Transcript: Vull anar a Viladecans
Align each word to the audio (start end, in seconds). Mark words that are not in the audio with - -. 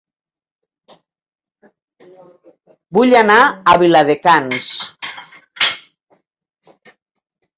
Vull 2.97 3.13
anar 3.21 3.37
a 3.45 3.75
Viladecans 3.83 4.71